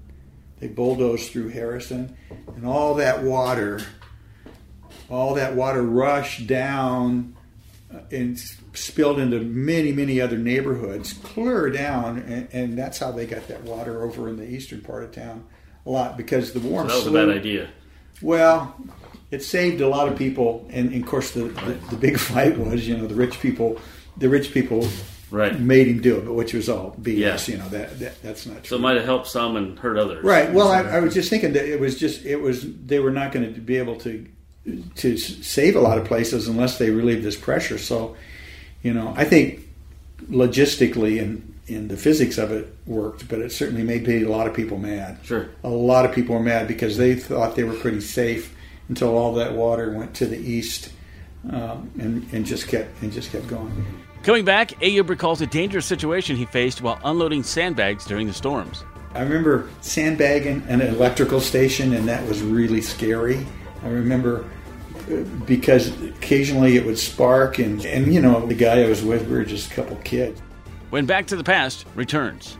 They 0.60 0.68
bulldozed 0.68 1.32
through 1.32 1.50
Harrison, 1.50 2.16
and 2.56 2.66
all 2.66 2.96
that 2.96 3.24
water, 3.24 3.82
all 5.10 5.34
that 5.36 5.56
water 5.56 5.82
rushed 5.82 6.48
down 6.48 7.36
uh, 7.94 8.00
and 8.12 8.40
spilled 8.74 9.20
into 9.20 9.40
many, 9.42 9.92
many 9.92 10.20
other 10.22 10.38
neighborhoods, 10.38 11.14
clear 11.14 11.70
down, 11.70 12.20
and, 12.20 12.48
and 12.54 12.78
that's 12.78 13.00
how 13.00 13.12
they 13.12 13.26
got 13.26 13.48
that 13.50 13.64
water 13.64 14.04
over 14.04 14.30
in 14.30 14.38
the 14.38 14.50
eastern 14.50 14.82
part 14.82 15.04
of 15.04 15.12
town 15.12 15.46
a 15.86 15.90
lot 15.90 16.18
because 16.18 16.54
the 16.54 16.60
So 16.60 16.68
warm 16.68 16.88
that 16.88 16.96
was 16.96 17.08
a 17.08 17.12
bad 17.12 17.30
idea. 17.30 17.70
well, 18.22 18.76
it 19.36 19.44
saved 19.44 19.82
a 19.82 19.88
lot 19.88 20.08
of 20.08 20.18
people, 20.18 20.66
and, 20.72 20.92
and 20.94 21.04
of 21.04 21.10
course, 21.10 21.32
the, 21.32 21.44
the 21.66 21.74
the 21.92 21.98
big 21.98 22.18
fight 22.32 22.58
was, 22.58 22.88
you 22.88 22.96
know, 22.98 23.08
the 23.08 23.16
rich 23.26 23.40
people, 23.40 23.80
the 24.18 24.30
rich 24.30 24.52
people 24.54 24.88
Right. 25.32 25.60
made 25.60 25.88
him 25.88 26.00
do 26.02 26.18
it, 26.18 26.26
but 26.26 26.34
which 26.34 26.54
was 26.54 26.70
all 26.70 26.96
BS. 27.02 27.18
Yeah. 27.48 27.54
You 27.56 27.58
know 27.62 27.70
that, 27.70 28.00
that 28.00 28.22
that's 28.22 28.46
not 28.46 28.58
So 28.58 28.62
true. 28.62 28.78
it 28.78 28.82
might 28.82 28.96
have 28.96 29.06
helped 29.06 29.28
some 29.28 29.58
and 29.58 29.78
hurt 29.80 29.98
others. 29.98 30.24
right. 30.24 30.54
Well, 30.54 30.70
I, 30.70 30.82
I 30.98 31.00
was 31.00 31.14
just 31.14 31.30
thinking 31.32 31.54
that 31.54 31.66
it 31.66 31.80
was 31.80 32.00
just 32.00 32.24
it 32.26 32.38
was 32.38 32.64
they 32.86 33.00
were 33.00 33.12
not 33.12 33.32
going 33.34 33.54
to 33.54 33.60
be 33.60 33.78
able 33.78 33.98
to 34.06 34.26
to 34.96 35.18
save 35.18 35.76
a 35.76 35.80
lot 35.82 35.98
of 35.98 36.06
places 36.06 36.48
unless 36.48 36.78
they 36.78 36.90
relieve 36.92 37.22
this 37.24 37.36
pressure. 37.36 37.78
So, 37.80 38.16
you 38.84 38.94
know, 38.94 39.14
I 39.18 39.26
think 39.26 39.68
logistically 40.30 41.22
and 41.22 41.54
in 41.68 41.88
the 41.88 41.98
physics 41.98 42.38
of 42.38 42.52
it 42.52 42.74
worked, 42.86 43.28
but 43.28 43.40
it 43.40 43.52
certainly 43.52 43.84
made 43.84 44.08
a 44.08 44.26
lot 44.30 44.48
of 44.48 44.54
people 44.54 44.78
mad. 44.78 45.18
Sure. 45.24 45.50
A 45.64 45.70
lot 45.70 46.06
of 46.06 46.14
people 46.14 46.36
were 46.36 46.42
mad 46.44 46.68
because 46.68 46.98
they 46.98 47.16
thought 47.16 47.56
they 47.56 47.64
were 47.64 47.74
pretty 47.74 48.02
safe 48.02 48.55
until 48.90 49.18
all 49.18 49.34
that 49.36 49.54
water 49.54 49.92
went 49.92 50.14
to 50.16 50.26
the 50.26 50.38
east 50.38 50.92
um, 51.52 51.92
and, 52.00 52.28
and 52.34 52.46
just 52.46 52.68
kept 52.68 53.02
and 53.02 53.12
just 53.12 53.32
kept 53.32 53.48
going. 53.48 53.86
Coming 54.24 54.46
back, 54.46 54.70
Ayoub 54.82 55.10
recalls 55.10 55.42
a 55.42 55.48
dangerous 55.48 55.86
situation 55.86 56.36
he 56.36 56.46
faced 56.46 56.82
while 56.82 57.00
unloading 57.04 57.44
sandbags 57.44 58.06
during 58.06 58.26
the 58.26 58.34
storms. 58.34 58.84
I 59.14 59.22
remember 59.22 59.70
sandbagging 59.82 60.64
an 60.68 60.82
electrical 60.82 61.40
station, 61.40 61.94
and 61.94 62.08
that 62.08 62.28
was 62.28 62.42
really 62.42 62.82
scary. 62.82 63.46
I 63.84 63.90
remember 63.90 64.44
uh, 65.10 65.18
because 65.46 65.90
occasionally 66.02 66.76
it 66.76 66.86
would 66.86 66.98
spark, 66.98 67.60
and, 67.60 67.86
and 67.86 68.12
you 68.14 68.20
know, 68.20 68.46
the 68.46 68.56
guy 68.56 68.82
I 68.84 68.90
was 68.90 69.04
with, 69.04 69.28
we 69.28 69.38
were 69.38 69.46
just 69.46 69.72
a 69.72 69.76
couple 69.76 69.96
kids. 69.98 70.42
When 70.90 71.06
Back 71.06 71.28
to 71.28 71.36
the 71.36 71.44
Past 71.44 71.86
returns. 71.96 72.58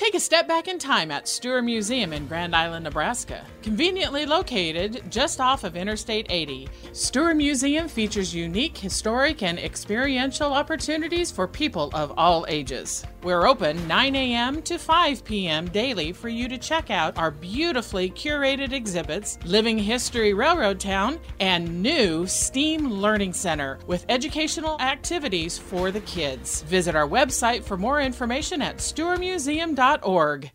Take 0.00 0.14
a 0.14 0.20
step 0.20 0.48
back 0.48 0.66
in 0.66 0.78
time 0.78 1.10
at 1.10 1.26
Stuhr 1.26 1.62
Museum 1.62 2.14
in 2.14 2.26
Grand 2.26 2.56
Island, 2.56 2.84
Nebraska. 2.84 3.44
Conveniently 3.62 4.24
located 4.24 5.02
just 5.10 5.38
off 5.38 5.64
of 5.64 5.76
Interstate 5.76 6.26
80, 6.30 6.66
Stuhr 6.92 7.36
Museum 7.36 7.88
features 7.88 8.34
unique 8.34 8.78
historic 8.78 9.42
and 9.42 9.58
experiential 9.58 10.54
opportunities 10.54 11.30
for 11.30 11.46
people 11.46 11.90
of 11.92 12.10
all 12.16 12.46
ages. 12.48 13.04
We're 13.22 13.46
open 13.46 13.86
9 13.86 14.16
a.m. 14.16 14.62
to 14.62 14.78
5 14.78 15.24
p.m. 15.24 15.68
daily 15.68 16.10
for 16.10 16.30
you 16.30 16.48
to 16.48 16.56
check 16.56 16.90
out 16.90 17.18
our 17.18 17.30
beautifully 17.30 18.10
curated 18.10 18.72
exhibits, 18.72 19.38
Living 19.44 19.78
History 19.78 20.32
Railroad 20.32 20.80
Town, 20.80 21.20
and 21.38 21.82
new 21.82 22.26
STEAM 22.26 22.90
Learning 22.90 23.34
Center 23.34 23.78
with 23.86 24.06
educational 24.08 24.80
activities 24.80 25.58
for 25.58 25.90
the 25.90 26.00
kids. 26.00 26.62
Visit 26.62 26.96
our 26.96 27.06
website 27.06 27.62
for 27.62 27.76
more 27.76 28.00
information 28.00 28.62
at 28.62 28.78
stuhrmuseum.org. 28.78 30.50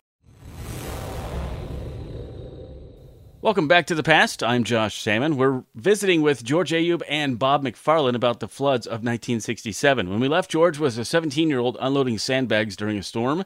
Welcome 3.45 3.67
back 3.67 3.85
to 3.85 3.93
the 3.93 4.01
past. 4.01 4.41
I'm 4.41 4.63
Josh 4.63 4.99
Salmon. 4.99 5.37
We're 5.37 5.65
visiting 5.75 6.23
with 6.23 6.43
George 6.43 6.71
Ayoub 6.71 7.03
and 7.07 7.37
Bob 7.37 7.63
McFarland 7.63 8.15
about 8.15 8.39
the 8.39 8.47
floods 8.47 8.87
of 8.87 9.03
1967. 9.03 10.09
When 10.09 10.19
we 10.19 10.27
left, 10.27 10.49
George 10.49 10.79
was 10.79 10.97
a 10.97 11.05
17 11.05 11.47
year 11.47 11.59
old 11.59 11.77
unloading 11.79 12.17
sandbags 12.17 12.75
during 12.75 12.97
a 12.97 13.03
storm. 13.03 13.45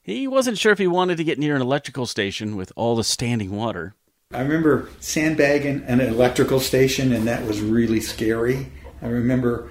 He 0.00 0.28
wasn't 0.28 0.56
sure 0.56 0.70
if 0.70 0.78
he 0.78 0.86
wanted 0.86 1.16
to 1.16 1.24
get 1.24 1.40
near 1.40 1.56
an 1.56 1.62
electrical 1.62 2.06
station 2.06 2.54
with 2.54 2.72
all 2.76 2.94
the 2.94 3.02
standing 3.02 3.50
water. 3.50 3.96
I 4.32 4.42
remember 4.42 4.88
sandbagging 5.00 5.82
an 5.82 6.00
electrical 6.00 6.60
station, 6.60 7.12
and 7.12 7.26
that 7.26 7.44
was 7.44 7.60
really 7.60 7.98
scary. 7.98 8.70
I 9.02 9.08
remember 9.08 9.68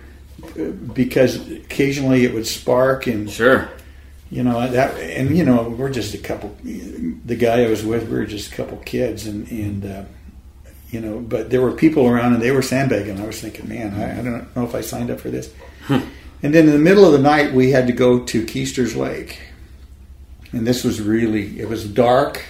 uh, 0.59 0.71
because 0.71 1.37
occasionally 1.49 2.25
it 2.25 2.33
would 2.33 2.47
spark, 2.47 3.07
and 3.07 3.31
sure, 3.31 3.69
you 4.33 4.43
know 4.43 4.67
that, 4.67 4.99
and 4.99 5.37
you 5.37 5.43
know 5.43 5.69
we're 5.69 5.91
just 5.91 6.13
a 6.13 6.17
couple. 6.17 6.55
The 6.63 7.35
guy 7.35 7.63
I 7.63 7.69
was 7.69 7.85
with, 7.85 8.09
we 8.09 8.17
were 8.17 8.25
just 8.25 8.51
a 8.51 8.55
couple 8.55 8.77
kids, 8.77 9.27
and 9.27 9.47
and 9.49 9.85
uh, 9.85 10.03
you 10.89 10.99
know, 10.99 11.19
but 11.19 11.49
there 11.49 11.61
were 11.61 11.71
people 11.71 12.07
around, 12.07 12.33
and 12.33 12.41
they 12.41 12.51
were 12.51 12.61
sandbagging. 12.61 13.19
I 13.19 13.25
was 13.25 13.39
thinking, 13.41 13.69
man, 13.69 13.93
I, 13.93 14.19
I 14.19 14.23
don't 14.23 14.55
know 14.55 14.63
if 14.63 14.75
I 14.75 14.81
signed 14.81 15.11
up 15.11 15.19
for 15.19 15.29
this. 15.29 15.53
Hmm. 15.83 15.99
and 16.41 16.53
then 16.53 16.65
in 16.65 16.71
the 16.71 16.79
middle 16.79 17.05
of 17.05 17.11
the 17.11 17.19
night, 17.19 17.53
we 17.53 17.71
had 17.71 17.87
to 17.87 17.93
go 17.93 18.23
to 18.23 18.45
Kuester's 18.45 18.95
Lake, 18.95 19.39
and 20.51 20.65
this 20.65 20.83
was 20.83 21.01
really 21.01 21.59
it 21.59 21.69
was 21.69 21.87
dark 21.87 22.43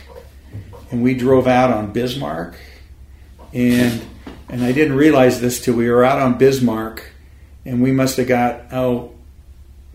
and 0.94 1.02
we 1.02 1.16
drove 1.16 1.48
out 1.48 1.72
on 1.72 1.92
Bismarck, 1.92 2.56
and 3.52 4.06
and 4.48 4.64
I 4.64 4.72
didn't 4.72 4.96
realize 4.96 5.42
this 5.42 5.60
till 5.60 5.74
we 5.74 5.90
were 5.90 6.06
out 6.06 6.20
on 6.20 6.38
Bismarck, 6.38 7.12
and 7.66 7.82
we 7.82 7.92
must 7.92 8.18
have 8.18 8.28
got 8.28 8.72
oh 8.72 9.16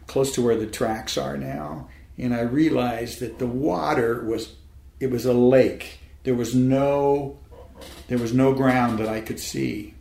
close 0.08 0.32
to 0.34 0.42
where 0.42 0.56
the 0.56 0.66
tracks 0.66 1.16
are 1.16 1.36
now, 1.36 1.88
and 2.18 2.34
I 2.34 2.40
realized 2.40 3.20
that 3.20 3.38
the 3.38 3.46
water 3.46 4.24
was 4.24 4.54
it 4.98 5.10
was 5.10 5.24
a 5.24 5.32
lake. 5.32 6.00
There 6.24 6.34
was 6.34 6.54
no 6.54 7.38
there 8.08 8.18
was 8.18 8.34
no 8.34 8.52
ground 8.52 8.98
that 8.98 9.08
I 9.08 9.20
could 9.20 9.38
see. 9.38 9.94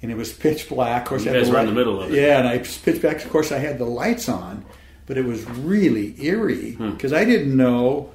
And 0.00 0.12
it 0.12 0.16
was 0.16 0.32
pitch 0.32 0.68
black. 0.68 1.02
Of 1.02 1.08
course, 1.08 1.24
you 1.24 1.32
guys 1.32 1.50
were 1.50 1.58
in 1.60 1.66
the 1.66 1.72
middle 1.72 2.00
of 2.00 2.12
it. 2.12 2.20
Yeah, 2.20 2.38
and 2.38 2.46
I 2.46 2.58
pitch 2.58 3.00
black. 3.00 3.24
Of 3.24 3.30
course, 3.30 3.50
I 3.50 3.58
had 3.58 3.78
the 3.78 3.86
lights 3.86 4.28
on, 4.28 4.64
but 5.06 5.16
it 5.16 5.24
was 5.24 5.44
really 5.48 6.14
eerie 6.22 6.76
because 6.76 7.10
hmm. 7.10 7.16
I 7.16 7.24
didn't 7.24 7.56
know 7.56 8.12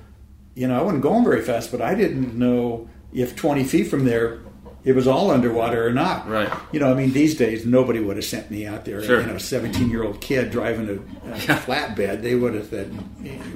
you 0.60 0.68
know, 0.68 0.78
I 0.78 0.82
wasn't 0.82 1.04
going 1.04 1.24
very 1.24 1.42
fast, 1.42 1.72
but 1.72 1.82
I 1.82 1.96
didn't 1.96 2.38
know 2.38 2.90
if 3.14 3.34
20 3.34 3.64
feet 3.64 3.86
from 3.86 4.04
there 4.04 4.40
it 4.84 4.94
was 4.94 5.08
all 5.08 5.32
underwater 5.32 5.86
or 5.86 5.92
not. 5.92 6.28
Right. 6.28 6.52
You 6.72 6.80
know, 6.80 6.92
I 6.92 6.94
mean, 6.94 7.12
these 7.12 7.36
days 7.36 7.66
nobody 7.66 8.00
would 8.00 8.16
have 8.16 8.26
sent 8.26 8.50
me 8.50 8.66
out 8.66 8.86
there. 8.86 9.04
Sure. 9.04 9.22
You 9.22 9.28
know, 9.28 9.36
a 9.36 9.40
17 9.40 9.90
year 9.90 10.04
old 10.04 10.22
kid 10.22 10.52
driving 10.52 10.90
a, 10.90 11.32
a 11.32 11.36
flatbed, 11.58 12.22
they 12.22 12.36
would 12.36 12.54
have 12.54 12.68
said, 12.68 12.92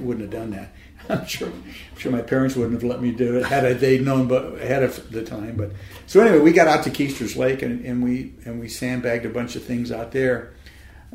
wouldn't 0.00 0.20
have 0.20 0.30
done 0.30 0.50
that. 0.50 0.72
I'm 1.08 1.26
sure, 1.26 1.48
I'm 1.48 1.98
sure 1.98 2.12
my 2.12 2.22
parents 2.22 2.56
wouldn't 2.56 2.74
have 2.74 2.88
let 2.88 3.02
me 3.02 3.12
do 3.12 3.36
it 3.36 3.46
had 3.46 3.78
they 3.78 3.98
known 3.98 4.26
but 4.26 4.60
ahead 4.60 4.82
of 4.82 5.10
the 5.10 5.22
time. 5.22 5.56
But 5.56 5.72
so 6.06 6.20
anyway, 6.20 6.38
we 6.38 6.52
got 6.52 6.66
out 6.66 6.84
to 6.84 6.90
Kuester's 6.90 7.36
Lake 7.36 7.62
and, 7.62 7.84
and 7.84 8.02
we 8.02 8.32
and 8.44 8.60
we 8.60 8.68
sandbagged 8.68 9.26
a 9.26 9.28
bunch 9.28 9.56
of 9.56 9.64
things 9.64 9.92
out 9.92 10.12
there. 10.12 10.54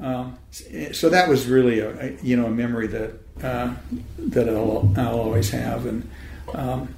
Um, 0.01 0.37
so 0.51 1.09
that 1.09 1.27
was 1.27 1.47
really 1.47 1.79
a, 1.79 2.15
you 2.21 2.37
know 2.37 2.45
a 2.45 2.51
memory 2.51 2.87
that 2.87 3.11
uh, 3.43 3.73
that 4.17 4.47
I'll, 4.47 4.93
I'll, 4.95 5.19
always 5.19 5.49
have. 5.49 5.85
And 5.85 6.09
um, 6.53 6.93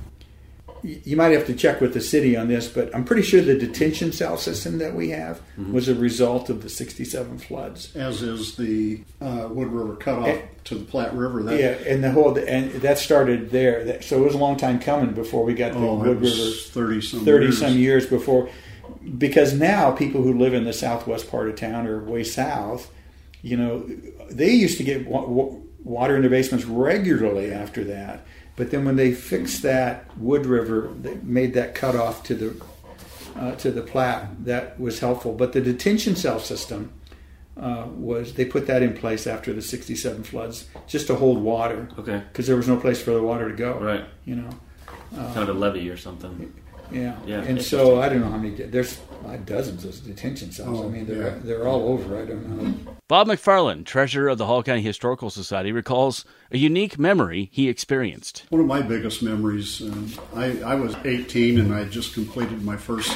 you 0.83 1.15
might 1.15 1.31
have 1.31 1.45
to 1.47 1.53
check 1.53 1.81
with 1.81 1.93
the 1.93 2.01
city 2.01 2.35
on 2.35 2.47
this, 2.47 2.67
but 2.67 2.93
I'm 2.95 3.03
pretty 3.03 3.21
sure 3.21 3.41
the 3.41 3.57
detention 3.57 4.11
cell 4.11 4.37
system 4.37 4.79
that 4.79 4.95
we 4.95 5.09
have 5.09 5.37
mm-hmm. 5.39 5.73
was 5.73 5.87
a 5.87 5.95
result 5.95 6.49
of 6.49 6.63
the 6.63 6.69
'67 6.69 7.39
floods. 7.39 7.95
As 7.95 8.21
is 8.21 8.55
the 8.55 9.03
uh, 9.21 9.47
Wood 9.49 9.67
River 9.67 9.95
cutoff 9.95 10.27
and, 10.27 10.43
to 10.65 10.75
the 10.75 10.85
Platte 10.85 11.13
River. 11.13 11.43
That, 11.43 11.59
yeah, 11.59 11.91
and 11.91 12.03
the 12.03 12.11
whole 12.11 12.37
and 12.37 12.71
that 12.73 12.97
started 12.97 13.51
there. 13.51 14.01
So 14.01 14.17
it 14.17 14.25
was 14.25 14.35
a 14.35 14.39
long 14.39 14.57
time 14.57 14.79
coming 14.79 15.13
before 15.13 15.43
we 15.43 15.53
got 15.53 15.73
the 15.73 15.79
oh, 15.79 15.95
Wood 15.95 16.21
River. 16.21 16.51
Thirty 16.69 17.01
some 17.01 17.25
thirty 17.25 17.45
years. 17.45 17.59
some 17.59 17.77
years 17.77 18.05
before. 18.05 18.49
Because 19.17 19.53
now 19.53 19.91
people 19.91 20.21
who 20.21 20.37
live 20.37 20.53
in 20.53 20.63
the 20.63 20.73
southwest 20.73 21.29
part 21.31 21.49
of 21.49 21.55
town 21.55 21.87
or 21.87 22.03
way 22.03 22.23
south, 22.23 22.91
you 23.41 23.57
know, 23.57 23.89
they 24.29 24.51
used 24.51 24.77
to 24.77 24.83
get 24.83 25.07
water 25.07 26.15
in 26.15 26.21
their 26.21 26.29
basements 26.29 26.65
regularly 26.65 27.51
after 27.51 27.83
that. 27.85 28.25
But 28.55 28.71
then 28.71 28.85
when 28.85 28.95
they 28.95 29.13
fixed 29.13 29.61
that 29.63 30.05
Wood 30.17 30.45
River, 30.45 30.91
they 31.01 31.15
made 31.15 31.53
that 31.53 31.73
cutoff 31.75 32.23
to 32.23 32.35
the 32.35 32.65
uh, 33.35 33.55
to 33.55 33.71
the 33.71 33.81
Platte. 33.81 34.45
That 34.45 34.79
was 34.79 34.99
helpful. 34.99 35.33
But 35.33 35.53
the 35.53 35.61
detention 35.61 36.15
cell 36.15 36.39
system 36.39 36.91
uh, 37.57 37.87
was 37.89 38.33
they 38.33 38.45
put 38.45 38.67
that 38.67 38.83
in 38.83 38.93
place 38.93 39.25
after 39.25 39.53
the 39.53 39.61
'67 39.61 40.23
floods 40.23 40.67
just 40.87 41.07
to 41.07 41.15
hold 41.15 41.41
water. 41.41 41.87
Okay. 41.97 42.21
Because 42.27 42.47
there 42.47 42.57
was 42.57 42.67
no 42.67 42.77
place 42.77 43.01
for 43.01 43.11
the 43.11 43.23
water 43.23 43.49
to 43.49 43.55
go. 43.55 43.79
Right. 43.79 44.05
You 44.25 44.35
know. 44.35 44.49
Kind 45.15 45.49
of 45.49 45.49
a 45.49 45.59
levee 45.59 45.89
or 45.89 45.97
something. 45.97 46.53
Yeah. 46.91 47.17
Yeah. 47.25 47.41
And 47.41 47.61
so 47.61 48.01
I 48.01 48.09
don't 48.09 48.21
know 48.21 48.29
how 48.29 48.37
many. 48.37 48.55
There's 48.55 48.99
dozens 49.45 49.85
of 49.85 50.03
detention 50.05 50.51
cells. 50.51 50.79
Oh, 50.79 50.85
I 50.85 50.89
mean, 50.89 51.05
they're 51.05 51.27
yeah. 51.27 51.39
they're 51.43 51.67
all 51.67 51.87
over. 51.87 52.21
I 52.21 52.25
don't 52.25 52.47
know. 52.47 52.93
Bob 53.07 53.27
McFarland, 53.27 53.85
treasurer 53.85 54.29
of 54.29 54.37
the 54.37 54.45
Hall 54.45 54.63
County 54.63 54.81
Historical 54.81 55.29
Society, 55.29 55.71
recalls 55.71 56.25
a 56.51 56.57
unique 56.57 56.97
memory 56.97 57.49
he 57.51 57.69
experienced. 57.69 58.45
One 58.49 58.61
of 58.61 58.67
my 58.67 58.81
biggest 58.81 59.21
memories. 59.21 59.81
Uh, 59.81 60.07
I 60.35 60.61
I 60.61 60.75
was 60.75 60.95
18 61.03 61.59
and 61.59 61.73
I 61.73 61.85
just 61.85 62.13
completed 62.13 62.63
my 62.63 62.77
first 62.77 63.15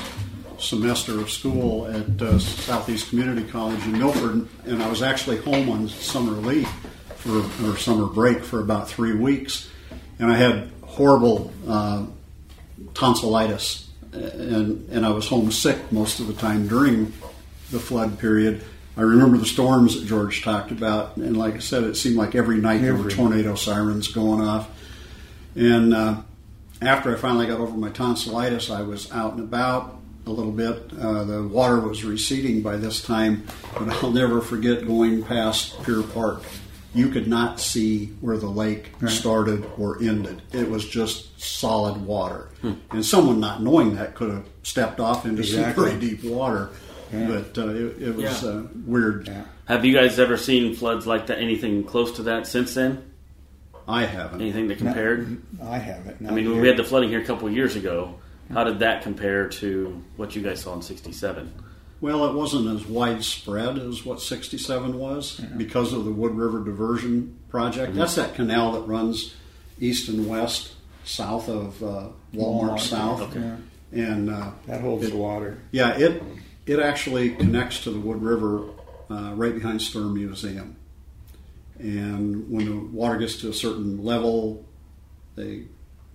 semester 0.57 1.19
of 1.19 1.29
school 1.29 1.87
at 1.87 2.21
uh, 2.21 2.39
Southeast 2.39 3.09
Community 3.09 3.43
College 3.43 3.83
in 3.83 3.99
Milford, 3.99 4.47
and 4.65 4.81
I 4.81 4.89
was 4.89 5.01
actually 5.01 5.37
home 5.37 5.69
on 5.69 5.89
summer 5.89 6.31
leave 6.31 6.69
for 7.15 7.43
or 7.65 7.77
summer 7.77 8.05
break 8.05 8.43
for 8.43 8.61
about 8.61 8.87
three 8.87 9.13
weeks, 9.13 9.69
and 10.19 10.31
I 10.31 10.35
had 10.35 10.71
horrible. 10.83 11.51
Uh, 11.67 12.05
tonsillitis, 12.93 13.89
and 14.11 14.89
and 14.89 15.05
I 15.05 15.09
was 15.09 15.27
homesick 15.27 15.91
most 15.91 16.19
of 16.19 16.27
the 16.27 16.33
time 16.33 16.67
during 16.67 17.13
the 17.71 17.79
flood 17.79 18.19
period. 18.19 18.63
I 18.97 19.01
remember 19.01 19.37
the 19.37 19.45
storms 19.45 19.99
that 19.99 20.07
George 20.07 20.41
talked 20.41 20.71
about, 20.71 21.17
and 21.17 21.35
like 21.35 21.55
I 21.55 21.59
said, 21.59 21.83
it 21.83 21.95
seemed 21.95 22.15
like 22.15 22.33
every 22.33 22.57
night 22.57 22.81
every. 22.81 22.85
there 22.85 22.95
were 22.95 23.09
tornado 23.09 23.55
sirens 23.55 24.07
going 24.07 24.41
off. 24.41 24.69
And 25.55 25.93
uh, 25.93 26.21
after 26.81 27.13
I 27.13 27.19
finally 27.19 27.47
got 27.47 27.59
over 27.59 27.75
my 27.75 27.89
tonsillitis, 27.89 28.69
I 28.69 28.81
was 28.83 29.11
out 29.11 29.33
and 29.33 29.41
about 29.41 29.99
a 30.25 30.31
little 30.31 30.51
bit. 30.51 30.91
Uh, 30.99 31.23
the 31.23 31.43
water 31.43 31.79
was 31.79 32.03
receding 32.03 32.61
by 32.61 32.77
this 32.77 33.01
time, 33.01 33.45
but 33.73 33.89
I'll 33.89 34.11
never 34.11 34.41
forget 34.41 34.87
going 34.87 35.23
past 35.23 35.81
Pier 35.83 36.01
Park 36.01 36.43
you 36.95 37.09
could 37.09 37.27
not 37.27 37.59
see 37.59 38.07
where 38.21 38.37
the 38.37 38.47
lake 38.47 38.91
right. 39.01 39.11
started 39.11 39.65
or 39.77 40.01
ended. 40.01 40.41
It 40.53 40.69
was 40.69 40.87
just 40.87 41.39
solid 41.39 42.05
water. 42.05 42.49
Hmm. 42.61 42.73
And 42.91 43.05
someone 43.05 43.39
not 43.39 43.61
knowing 43.61 43.95
that 43.95 44.15
could 44.15 44.31
have 44.31 44.47
stepped 44.63 44.99
off 44.99 45.25
into 45.25 45.41
exactly. 45.41 45.89
some 45.89 45.99
pretty 45.99 46.15
deep 46.15 46.23
water. 46.23 46.69
Yeah. 47.11 47.27
But 47.27 47.57
uh, 47.57 47.69
it, 47.69 48.01
it, 48.01 48.15
was 48.15 48.43
yeah. 48.43 48.49
uh, 48.49 48.63
weird. 48.85 49.27
Yeah. 49.27 49.43
Have 49.67 49.83
you 49.83 49.93
guys 49.93 50.19
ever 50.19 50.37
seen 50.37 50.73
floods 50.73 51.05
like 51.05 51.27
that? 51.27 51.39
Anything 51.39 51.83
close 51.83 52.13
to 52.13 52.23
that 52.23 52.47
since 52.47 52.73
then? 52.73 53.11
I 53.87 54.05
haven't. 54.05 54.41
Anything 54.41 54.67
that 54.69 54.77
compared? 54.77 55.41
I 55.61 55.77
haven't. 55.77 56.27
I 56.27 56.31
mean, 56.31 56.49
when 56.49 56.61
we 56.61 56.67
had 56.67 56.77
the 56.77 56.83
flooding 56.83 57.09
here 57.09 57.21
a 57.21 57.25
couple 57.25 57.49
years 57.51 57.75
ago, 57.75 58.15
how 58.51 58.63
did 58.63 58.79
that 58.79 59.03
compare 59.03 59.47
to 59.49 60.01
what 60.15 60.35
you 60.35 60.41
guys 60.41 60.61
saw 60.61 60.73
in 60.73 60.81
'67? 60.81 61.53
Well, 62.01 62.25
it 62.25 62.33
wasn't 62.33 62.67
as 62.67 62.85
widespread 62.85 63.79
as 63.79 64.05
what 64.05 64.21
67 64.21 64.97
was 64.97 65.39
yeah. 65.39 65.47
because 65.57 65.93
of 65.93 66.05
the 66.05 66.11
Wood 66.11 66.33
River 66.33 66.63
Diversion 66.63 67.37
Project. 67.49 67.91
Mm-hmm. 67.91 67.99
That's 67.99 68.15
that 68.15 68.35
canal 68.35 68.73
that 68.73 68.81
runs 68.81 69.33
east 69.79 70.09
and 70.09 70.27
west, 70.27 70.73
south 71.03 71.47
of 71.49 71.81
uh, 71.81 72.07
Walmart, 72.33 72.69
Walmart, 72.69 72.79
South. 72.79 73.21
Okay. 73.21 73.55
And 73.93 74.29
uh, 74.29 74.51
that 74.67 74.81
holds 74.81 75.05
it, 75.05 75.11
the 75.11 75.17
water. 75.17 75.57
Yeah, 75.71 75.97
it 75.97 76.21
it 76.65 76.79
actually 76.79 77.31
connects 77.31 77.83
to 77.83 77.91
the 77.91 77.99
Wood 77.99 78.21
River 78.21 78.69
uh, 79.09 79.33
right 79.35 79.53
behind 79.53 79.79
Stuhr 79.79 80.11
Museum. 80.11 80.75
And 81.77 82.49
when 82.49 82.65
the 82.65 82.77
water 82.77 83.17
gets 83.17 83.37
to 83.41 83.49
a 83.49 83.53
certain 83.53 84.03
level, 84.03 84.65
they 85.35 85.65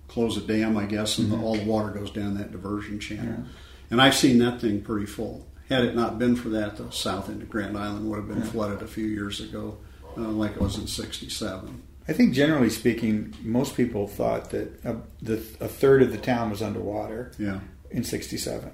close 0.07 0.35
a 0.37 0.41
dam, 0.41 0.77
I 0.77 0.85
guess, 0.85 1.17
and 1.17 1.29
mm-hmm. 1.29 1.39
the, 1.39 1.45
all 1.45 1.55
the 1.55 1.65
water 1.65 1.89
goes 1.91 2.11
down 2.11 2.35
that 2.37 2.51
diversion 2.51 2.99
channel. 2.99 3.35
Yeah. 3.39 3.51
And 3.91 4.01
I've 4.01 4.15
seen 4.15 4.39
that 4.39 4.61
thing 4.61 4.81
pretty 4.81 5.05
full. 5.05 5.45
Had 5.71 5.85
it 5.85 5.95
not 5.95 6.19
been 6.19 6.35
for 6.35 6.49
that, 6.49 6.75
the 6.75 6.91
south 6.91 7.29
end 7.29 7.41
of 7.41 7.49
Grand 7.49 7.77
Island 7.77 8.09
would 8.09 8.17
have 8.17 8.27
been 8.27 8.39
yeah. 8.39 8.51
flooded 8.51 8.81
a 8.81 8.87
few 8.87 9.05
years 9.05 9.39
ago, 9.39 9.77
uh, 10.17 10.21
like 10.21 10.51
it 10.51 10.61
was 10.61 10.77
in 10.77 10.85
'67. 10.85 11.81
I 12.09 12.13
think 12.13 12.33
generally 12.33 12.69
speaking, 12.69 13.33
most 13.41 13.77
people 13.77 14.05
thought 14.05 14.49
that 14.49 14.83
a, 14.83 14.97
the, 15.21 15.35
a 15.61 15.69
third 15.69 16.01
of 16.01 16.11
the 16.11 16.17
town 16.17 16.49
was 16.49 16.61
underwater. 16.61 17.31
Yeah. 17.39 17.61
In 17.89 18.03
'67. 18.03 18.69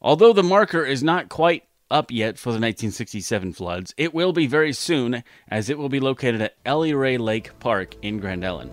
Although 0.00 0.32
the 0.32 0.42
marker 0.42 0.84
is 0.84 1.02
not 1.02 1.28
quite 1.28 1.64
up 1.90 2.10
yet 2.10 2.38
for 2.38 2.50
the 2.50 2.60
1967 2.60 3.52
floods, 3.52 3.94
it 3.98 4.14
will 4.14 4.32
be 4.32 4.46
very 4.46 4.72
soon, 4.72 5.22
as 5.48 5.68
it 5.68 5.76
will 5.76 5.88
be 5.90 6.00
located 6.00 6.40
at 6.40 6.56
Ellie 6.64 6.94
Ray 6.94 7.18
Lake 7.18 7.58
Park 7.60 7.94
in 8.00 8.20
Grand 8.20 8.44
Island. 8.44 8.72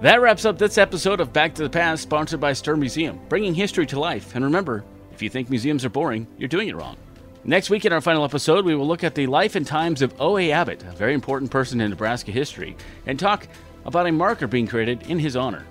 That 0.00 0.22
wraps 0.22 0.46
up 0.46 0.56
this 0.56 0.78
episode 0.78 1.20
of 1.20 1.30
Back 1.30 1.54
to 1.56 1.62
the 1.62 1.68
Past, 1.68 2.02
sponsored 2.02 2.40
by 2.40 2.52
Stuhr 2.52 2.78
Museum, 2.78 3.20
bringing 3.28 3.54
history 3.54 3.84
to 3.88 4.00
life. 4.00 4.34
And 4.34 4.42
remember, 4.42 4.82
if 5.12 5.20
you 5.20 5.28
think 5.28 5.50
museums 5.50 5.84
are 5.84 5.90
boring, 5.90 6.26
you're 6.38 6.48
doing 6.48 6.68
it 6.68 6.76
wrong. 6.76 6.96
Next 7.44 7.68
week 7.68 7.84
in 7.84 7.92
our 7.92 8.00
final 8.00 8.24
episode, 8.24 8.64
we 8.64 8.74
will 8.74 8.86
look 8.86 9.04
at 9.04 9.14
the 9.14 9.26
life 9.26 9.56
and 9.56 9.66
times 9.66 10.00
of 10.00 10.18
O.A. 10.18 10.52
Abbott, 10.52 10.82
a 10.84 10.92
very 10.92 11.12
important 11.12 11.50
person 11.50 11.82
in 11.82 11.90
Nebraska 11.90 12.32
history, 12.32 12.78
and 13.04 13.18
talk 13.18 13.46
about 13.84 14.06
a 14.06 14.12
marker 14.12 14.46
being 14.46 14.66
created 14.66 15.02
in 15.10 15.18
his 15.18 15.36
honor. 15.36 15.66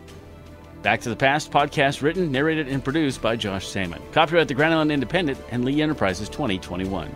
Back 0.84 1.02
to 1.02 1.10
the 1.10 1.16
Past 1.16 1.50
podcast 1.50 2.04
written, 2.04 2.32
narrated, 2.32 2.68
and 2.68 2.84
produced 2.84 3.24
by 3.24 3.36
Josh 3.36 3.68
Salmon. 3.68 4.02
Copyright 4.12 4.48
the 4.48 4.54
Grand 4.54 4.76
Island 4.76 4.92
Independent 4.92 5.40
and 5.50 5.66
Lee 5.66 5.82
Enterprises 5.82 6.30
2021. 6.30 7.16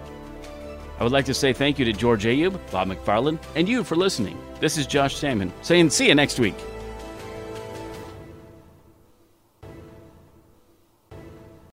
I 1.00 1.04
would 1.04 1.14
like 1.14 1.26
to 1.26 1.34
say 1.36 1.54
thank 1.54 1.78
you 1.78 1.86
to 1.86 1.94
George 1.94 2.24
Ayoub, 2.24 2.60
Bob 2.72 2.88
McFarland, 2.88 3.38
and 3.56 3.70
you 3.70 3.84
for 3.84 3.96
listening. 3.96 4.36
This 4.60 4.80
is 4.80 4.88
Josh 4.88 5.16
Salmon 5.16 5.54
saying 5.62 5.92
see 5.92 6.08
you 6.08 6.16
next 6.16 6.40
week. 6.40 6.56